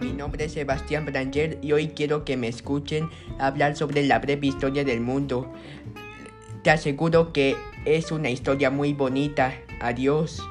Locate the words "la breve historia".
4.04-4.84